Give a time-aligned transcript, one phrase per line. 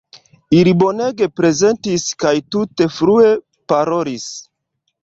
[0.59, 3.31] Ili bonege prezentis kaj tute flue
[3.75, 4.29] parolis.